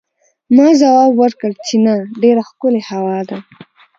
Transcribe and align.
ما 0.55 0.67
ځواب 0.81 1.11
ورکړ 1.15 1.51
چې 1.65 1.75
نه، 1.85 1.93
ډېره 2.21 2.41
ښکلې 2.49 2.81
هوا 2.89 3.19
ده. 3.29 3.37